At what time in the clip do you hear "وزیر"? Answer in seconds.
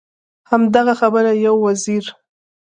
1.65-2.05